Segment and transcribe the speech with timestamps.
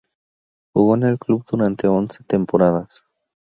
[0.73, 3.03] Jugó en el club durante once temporadas.